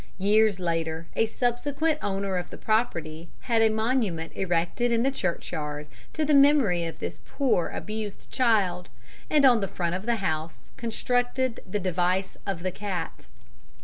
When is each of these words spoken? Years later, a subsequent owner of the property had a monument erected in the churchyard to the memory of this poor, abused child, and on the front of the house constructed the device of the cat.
Years 0.17 0.59
later, 0.59 1.05
a 1.15 1.27
subsequent 1.27 1.99
owner 2.01 2.35
of 2.37 2.49
the 2.49 2.57
property 2.57 3.29
had 3.41 3.61
a 3.61 3.69
monument 3.69 4.31
erected 4.33 4.91
in 4.91 5.03
the 5.03 5.11
churchyard 5.11 5.85
to 6.13 6.25
the 6.25 6.33
memory 6.33 6.85
of 6.85 6.97
this 6.97 7.19
poor, 7.23 7.67
abused 7.67 8.31
child, 8.31 8.89
and 9.29 9.45
on 9.45 9.61
the 9.61 9.67
front 9.67 9.93
of 9.93 10.07
the 10.07 10.15
house 10.15 10.71
constructed 10.75 11.59
the 11.69 11.79
device 11.79 12.35
of 12.47 12.63
the 12.63 12.71
cat. 12.71 13.27